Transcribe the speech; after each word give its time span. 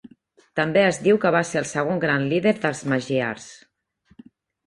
També 0.59 0.81
es 0.83 0.97
diu 1.07 1.17
que 1.25 1.31
va 1.35 1.41
ser 1.49 1.59
el 1.61 1.67
segon 1.73 2.01
gran 2.05 2.25
líder 2.31 2.53
dels 2.63 2.81
magiars. 2.95 3.45